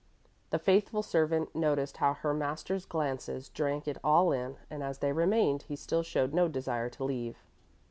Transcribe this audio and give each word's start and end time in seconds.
The 0.49 0.57
faithful 0.57 1.03
servant 1.03 1.53
noticed 1.53 1.97
how 1.97 2.15
her 2.15 2.33
master's 2.33 2.85
glances 2.85 3.49
drank 3.49 3.87
it 3.87 3.99
all 4.03 4.31
in 4.31 4.57
and 4.67 4.81
as 4.81 4.97
they 4.97 5.11
remained 5.13 5.61
he 5.67 5.75
still 5.75 6.01
showed 6.01 6.33
no 6.33 6.47
desire 6.47 6.89
to 6.89 7.03
leave. 7.03 7.37